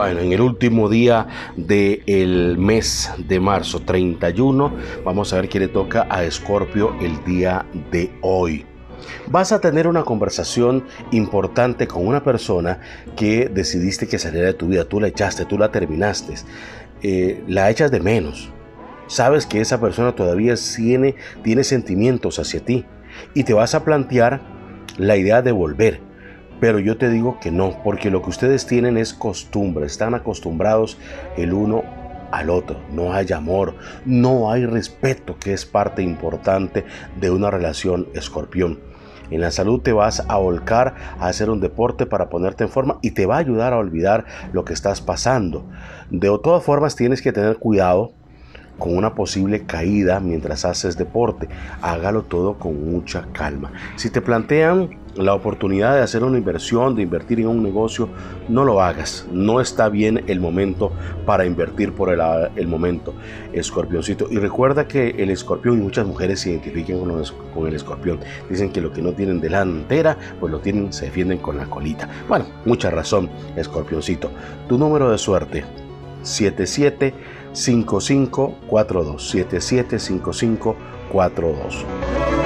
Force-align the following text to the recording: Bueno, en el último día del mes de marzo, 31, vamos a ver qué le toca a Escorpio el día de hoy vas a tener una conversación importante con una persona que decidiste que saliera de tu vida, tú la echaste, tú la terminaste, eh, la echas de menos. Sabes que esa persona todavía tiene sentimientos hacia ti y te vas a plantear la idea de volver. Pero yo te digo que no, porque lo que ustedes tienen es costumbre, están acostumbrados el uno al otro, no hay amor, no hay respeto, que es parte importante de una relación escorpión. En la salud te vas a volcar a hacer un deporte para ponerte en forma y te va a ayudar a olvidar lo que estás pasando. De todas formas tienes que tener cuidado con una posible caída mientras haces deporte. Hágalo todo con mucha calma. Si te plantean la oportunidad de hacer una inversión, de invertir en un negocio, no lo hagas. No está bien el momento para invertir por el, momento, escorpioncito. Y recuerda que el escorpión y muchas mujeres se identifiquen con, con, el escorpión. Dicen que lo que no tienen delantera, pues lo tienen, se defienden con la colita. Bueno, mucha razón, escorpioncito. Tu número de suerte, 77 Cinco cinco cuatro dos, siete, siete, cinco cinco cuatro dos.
Bueno, 0.00 0.20
en 0.20 0.32
el 0.32 0.40
último 0.40 0.88
día 0.88 1.26
del 1.58 2.56
mes 2.56 3.12
de 3.18 3.38
marzo, 3.38 3.80
31, 3.80 4.72
vamos 5.04 5.30
a 5.30 5.36
ver 5.36 5.50
qué 5.50 5.60
le 5.60 5.68
toca 5.68 6.06
a 6.08 6.24
Escorpio 6.24 6.94
el 7.02 7.22
día 7.26 7.66
de 7.92 8.10
hoy 8.22 8.64
vas 9.28 9.52
a 9.52 9.60
tener 9.60 9.86
una 9.86 10.02
conversación 10.04 10.84
importante 11.10 11.86
con 11.86 12.06
una 12.06 12.24
persona 12.24 12.80
que 13.14 13.50
decidiste 13.50 14.08
que 14.08 14.18
saliera 14.18 14.46
de 14.46 14.54
tu 14.54 14.68
vida, 14.68 14.86
tú 14.86 15.00
la 15.00 15.08
echaste, 15.08 15.44
tú 15.44 15.58
la 15.58 15.70
terminaste, 15.70 16.32
eh, 17.02 17.44
la 17.46 17.68
echas 17.68 17.90
de 17.90 18.00
menos. 18.00 18.48
Sabes 19.06 19.44
que 19.44 19.60
esa 19.60 19.82
persona 19.82 20.14
todavía 20.14 20.54
tiene 21.44 21.62
sentimientos 21.64 22.38
hacia 22.38 22.64
ti 22.64 22.86
y 23.34 23.44
te 23.44 23.52
vas 23.52 23.74
a 23.74 23.84
plantear 23.84 24.40
la 24.96 25.16
idea 25.18 25.42
de 25.42 25.52
volver. 25.52 26.09
Pero 26.60 26.78
yo 26.78 26.98
te 26.98 27.08
digo 27.08 27.38
que 27.40 27.50
no, 27.50 27.72
porque 27.82 28.10
lo 28.10 28.20
que 28.20 28.28
ustedes 28.28 28.66
tienen 28.66 28.98
es 28.98 29.14
costumbre, 29.14 29.86
están 29.86 30.14
acostumbrados 30.14 30.98
el 31.38 31.54
uno 31.54 31.82
al 32.32 32.50
otro, 32.50 32.76
no 32.92 33.14
hay 33.14 33.32
amor, 33.32 33.74
no 34.04 34.52
hay 34.52 34.66
respeto, 34.66 35.36
que 35.40 35.54
es 35.54 35.64
parte 35.64 36.02
importante 36.02 36.84
de 37.18 37.30
una 37.30 37.50
relación 37.50 38.08
escorpión. 38.14 38.78
En 39.30 39.40
la 39.40 39.50
salud 39.50 39.80
te 39.80 39.92
vas 39.94 40.22
a 40.28 40.36
volcar 40.36 40.94
a 41.18 41.28
hacer 41.28 41.48
un 41.50 41.60
deporte 41.60 42.04
para 42.04 42.28
ponerte 42.28 42.64
en 42.64 42.70
forma 42.70 42.98
y 43.00 43.12
te 43.12 43.24
va 43.26 43.36
a 43.36 43.38
ayudar 43.38 43.72
a 43.72 43.78
olvidar 43.78 44.26
lo 44.52 44.64
que 44.66 44.74
estás 44.74 45.00
pasando. 45.00 45.64
De 46.10 46.28
todas 46.44 46.62
formas 46.62 46.94
tienes 46.94 47.22
que 47.22 47.32
tener 47.32 47.56
cuidado 47.58 48.12
con 48.80 48.96
una 48.96 49.14
posible 49.14 49.64
caída 49.64 50.18
mientras 50.18 50.64
haces 50.64 50.96
deporte. 50.98 51.48
Hágalo 51.82 52.22
todo 52.22 52.54
con 52.54 52.90
mucha 52.90 53.26
calma. 53.32 53.70
Si 53.94 54.10
te 54.10 54.20
plantean 54.20 54.98
la 55.16 55.34
oportunidad 55.34 55.94
de 55.94 56.00
hacer 56.02 56.24
una 56.24 56.38
inversión, 56.38 56.94
de 56.96 57.02
invertir 57.02 57.40
en 57.40 57.48
un 57.48 57.62
negocio, 57.62 58.08
no 58.48 58.64
lo 58.64 58.80
hagas. 58.80 59.26
No 59.30 59.60
está 59.60 59.88
bien 59.88 60.22
el 60.28 60.40
momento 60.40 60.92
para 61.26 61.44
invertir 61.44 61.92
por 61.92 62.08
el, 62.56 62.68
momento, 62.68 63.12
escorpioncito. 63.52 64.28
Y 64.30 64.36
recuerda 64.38 64.88
que 64.88 65.10
el 65.18 65.30
escorpión 65.30 65.78
y 65.78 65.82
muchas 65.82 66.06
mujeres 66.06 66.40
se 66.40 66.50
identifiquen 66.50 67.00
con, 67.00 67.22
con, 67.52 67.66
el 67.68 67.74
escorpión. 67.74 68.18
Dicen 68.48 68.72
que 68.72 68.80
lo 68.80 68.92
que 68.92 69.02
no 69.02 69.12
tienen 69.12 69.40
delantera, 69.40 70.16
pues 70.40 70.50
lo 70.50 70.60
tienen, 70.60 70.90
se 70.92 71.06
defienden 71.06 71.38
con 71.38 71.58
la 71.58 71.66
colita. 71.66 72.08
Bueno, 72.28 72.46
mucha 72.64 72.88
razón, 72.88 73.28
escorpioncito. 73.56 74.30
Tu 74.68 74.78
número 74.78 75.10
de 75.10 75.18
suerte, 75.18 75.64
77 76.22 77.12
Cinco 77.52 78.00
cinco 78.00 78.54
cuatro 78.68 79.02
dos, 79.02 79.28
siete, 79.28 79.60
siete, 79.60 79.98
cinco 79.98 80.32
cinco 80.32 80.76
cuatro 81.10 81.48
dos. 81.52 82.39